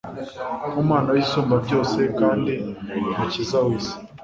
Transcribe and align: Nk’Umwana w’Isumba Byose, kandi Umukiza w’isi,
Nk’Umwana 0.69 1.09
w’Isumba 1.15 1.55
Byose, 1.65 1.99
kandi 2.19 2.53
Umukiza 3.09 3.57
w’isi, 3.65 3.95